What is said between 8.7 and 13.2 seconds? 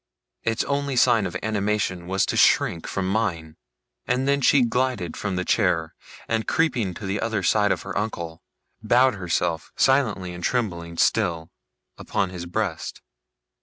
bowed herself, silently and trembling still, upon his breast.